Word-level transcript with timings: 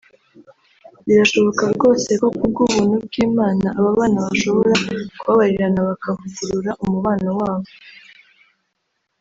birashoboka 1.05 1.63
rwose 1.75 2.09
ko 2.21 2.27
kubw’ubuntu 2.37 2.95
bw’Imana 3.05 3.65
ababana 3.79 4.19
bashobora 4.27 4.71
kubabarirana 5.19 5.79
bakavugurura 5.89 6.71
umubano 6.83 7.29
wabo 7.39 7.69